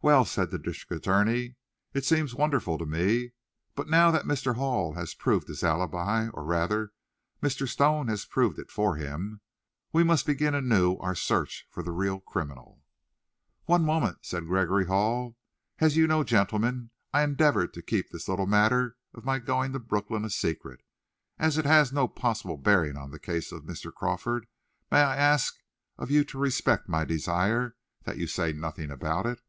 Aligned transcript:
"Well," 0.00 0.24
said 0.24 0.52
the 0.52 0.60
district 0.60 0.92
attorney, 1.04 1.56
"it 1.92 2.04
seems 2.04 2.32
wonderful 2.32 2.78
to 2.78 2.86
me. 2.86 3.32
But 3.74 3.88
now 3.90 4.12
that 4.12 4.26
Mr. 4.26 4.54
Hall 4.54 4.92
has 4.94 5.12
proved 5.12 5.48
his 5.48 5.64
alibi, 5.64 6.28
or, 6.28 6.44
rather, 6.44 6.92
Mr. 7.42 7.66
Stone 7.66 8.06
has 8.06 8.24
proved 8.24 8.60
it 8.60 8.70
for 8.70 8.94
him, 8.94 9.40
we 9.92 10.04
must 10.04 10.24
begin 10.24 10.54
anew 10.54 10.96
our 10.98 11.16
search 11.16 11.66
for 11.68 11.82
the 11.82 11.90
real 11.90 12.20
criminal." 12.20 12.80
"One 13.64 13.82
moment," 13.84 14.18
said 14.22 14.46
Gregory 14.46 14.86
Hall. 14.86 15.36
"As 15.80 15.96
you 15.96 16.06
know, 16.06 16.22
gentlemen, 16.22 16.90
I 17.12 17.22
endeavored 17.24 17.74
to 17.74 17.82
keep 17.82 18.08
this 18.10 18.28
little 18.28 18.46
matter 18.46 18.96
of 19.12 19.24
my 19.24 19.40
going 19.40 19.72
to 19.72 19.80
Brooklyn 19.80 20.24
a 20.24 20.30
secret. 20.30 20.80
As 21.40 21.58
it 21.58 21.64
has 21.66 21.92
no 21.92 22.06
possible 22.06 22.56
bearing 22.56 22.96
on 22.96 23.10
the 23.10 23.18
case 23.18 23.50
of 23.50 23.64
Mr. 23.64 23.92
Crawford, 23.92 24.46
may 24.92 25.00
I 25.02 25.16
ask 25.16 25.56
of 25.98 26.08
you 26.08 26.22
to 26.26 26.38
respect 26.38 26.88
my 26.88 27.04
desire 27.04 27.74
that 28.04 28.16
you 28.16 28.28
say 28.28 28.52
nothing 28.52 28.92
about 28.92 29.26
it?" 29.26 29.42